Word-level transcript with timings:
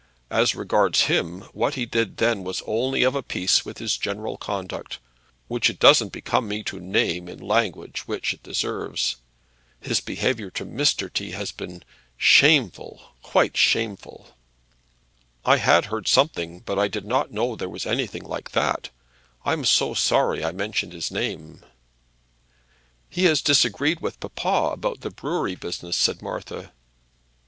As 0.31 0.55
regards 0.55 1.01
him, 1.03 1.41
what 1.53 1.75
he 1.75 1.85
did 1.85 2.17
then 2.17 2.43
was 2.43 2.63
only 2.65 3.03
of 3.03 3.13
a 3.13 3.21
piece 3.21 3.63
with 3.63 3.77
his 3.77 3.99
general 3.99 4.35
conduct, 4.35 4.97
which 5.47 5.69
it 5.69 5.77
doesn't 5.77 6.11
become 6.11 6.47
me 6.47 6.63
to 6.63 6.79
name 6.79 7.29
in 7.29 7.37
the 7.37 7.45
language 7.45 8.07
which 8.07 8.33
it 8.33 8.41
deserves. 8.41 9.17
His 9.79 9.99
behaviour 10.01 10.49
to 10.49 10.65
Mr. 10.65 11.13
T. 11.13 11.33
has 11.33 11.51
been 11.51 11.83
shameful; 12.17 13.11
quite 13.21 13.55
shameful." 13.55 14.35
"I 15.45 15.57
had 15.57 15.85
heard 15.85 16.07
something, 16.07 16.61
but 16.61 16.79
I 16.79 16.87
did 16.87 17.05
not 17.05 17.29
know 17.31 17.55
there 17.55 17.69
was 17.69 17.85
anything 17.85 18.23
like 18.23 18.53
that. 18.53 18.89
I'm 19.45 19.63
so 19.63 19.93
sorry 19.93 20.43
I 20.43 20.51
mentioned 20.51 20.93
his 20.93 21.11
name." 21.11 21.63
"He 23.07 23.25
has 23.25 23.39
disagreed 23.43 23.99
with 23.99 24.19
papa 24.19 24.71
about 24.73 25.01
the 25.01 25.11
brewery 25.11 25.53
business," 25.53 25.95
said 25.95 26.23
Martha. 26.23 26.71